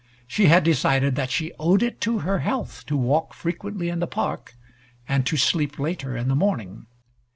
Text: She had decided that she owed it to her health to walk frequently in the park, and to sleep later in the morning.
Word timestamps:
She 0.25 0.47
had 0.47 0.63
decided 0.63 1.13
that 1.15 1.29
she 1.29 1.53
owed 1.59 1.83
it 1.83 2.01
to 2.01 2.17
her 2.25 2.39
health 2.39 2.87
to 2.87 2.97
walk 2.97 3.35
frequently 3.35 3.87
in 3.87 3.99
the 3.99 4.07
park, 4.07 4.55
and 5.07 5.27
to 5.27 5.37
sleep 5.37 5.77
later 5.77 6.17
in 6.17 6.27
the 6.27 6.33
morning. 6.35 6.87